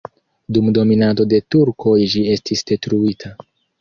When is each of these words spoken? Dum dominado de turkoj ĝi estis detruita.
Dum 0.55 0.69
dominado 0.77 1.27
de 1.33 1.39
turkoj 1.55 1.95
ĝi 2.15 2.25
estis 2.37 2.65
detruita. 2.73 3.37